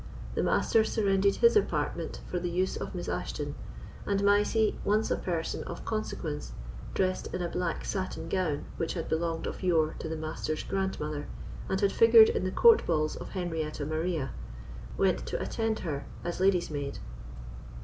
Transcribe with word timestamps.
The 0.33 0.41
Master 0.41 0.83
surrendered 0.83 1.35
his 1.35 1.55
apartment 1.55 2.21
for 2.25 2.39
the 2.39 2.49
use 2.49 2.75
of 2.75 2.95
Miss 2.95 3.07
Ashton, 3.07 3.53
and 4.07 4.23
Mysie, 4.23 4.79
once 4.83 5.11
a 5.11 5.15
person 5.15 5.63
of 5.65 5.85
consequence, 5.85 6.53
dressed 6.95 7.31
in 7.35 7.39
a 7.43 7.47
black 7.47 7.85
satin 7.85 8.27
gown 8.27 8.65
which 8.77 8.95
had 8.95 9.07
belonged 9.07 9.45
of 9.45 9.61
yore 9.61 9.95
to 9.99 10.09
the 10.09 10.17
Master's 10.17 10.63
grandmother, 10.63 11.27
and 11.69 11.81
had 11.81 11.91
figured 11.91 12.29
in 12.29 12.45
the 12.45 12.51
court 12.51 12.83
balls 12.87 13.15
of 13.15 13.29
Henrietta 13.37 13.85
Maria, 13.85 14.31
went 14.97 15.23
to 15.27 15.39
attend 15.39 15.77
her 15.81 16.07
as 16.23 16.39
lady's 16.39 16.71
maid. 16.71 16.97